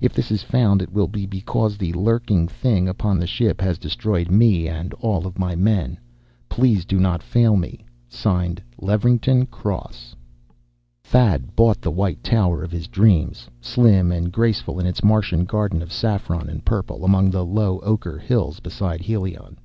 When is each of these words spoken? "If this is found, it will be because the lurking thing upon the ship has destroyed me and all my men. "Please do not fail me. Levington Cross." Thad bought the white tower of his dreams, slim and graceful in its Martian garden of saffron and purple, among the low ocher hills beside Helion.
"If 0.00 0.12
this 0.14 0.30
is 0.30 0.44
found, 0.44 0.80
it 0.80 0.92
will 0.92 1.08
be 1.08 1.26
because 1.26 1.76
the 1.76 1.92
lurking 1.94 2.46
thing 2.46 2.86
upon 2.86 3.18
the 3.18 3.26
ship 3.26 3.60
has 3.60 3.78
destroyed 3.78 4.30
me 4.30 4.68
and 4.68 4.94
all 5.00 5.32
my 5.36 5.56
men. 5.56 5.98
"Please 6.48 6.84
do 6.84 7.00
not 7.00 7.20
fail 7.20 7.56
me. 7.56 7.84
Levington 8.78 9.44
Cross." 9.46 10.14
Thad 11.02 11.56
bought 11.56 11.80
the 11.80 11.90
white 11.90 12.22
tower 12.22 12.62
of 12.62 12.70
his 12.70 12.86
dreams, 12.86 13.48
slim 13.60 14.12
and 14.12 14.30
graceful 14.30 14.78
in 14.78 14.86
its 14.86 15.02
Martian 15.02 15.44
garden 15.44 15.82
of 15.82 15.92
saffron 15.92 16.48
and 16.48 16.64
purple, 16.64 17.04
among 17.04 17.32
the 17.32 17.44
low 17.44 17.80
ocher 17.80 18.20
hills 18.20 18.60
beside 18.60 19.00
Helion. 19.00 19.56